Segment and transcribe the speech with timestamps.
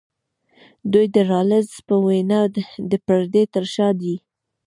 [0.91, 2.41] دوی د رالز په وینا
[2.91, 4.15] د پردې تر شا دي.